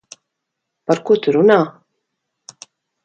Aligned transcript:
Par 0.91 1.01
ko 1.09 1.17
tu 1.27 1.35
runā? 1.37 1.59